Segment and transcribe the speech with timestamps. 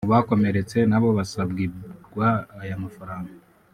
[0.05, 2.27] Mu bakomeretse nabo basabwirwa
[2.61, 3.31] aya mafaranga